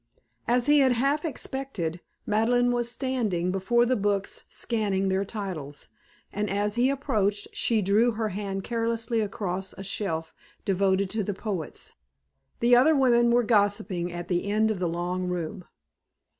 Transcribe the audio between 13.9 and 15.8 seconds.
at the end of the long room.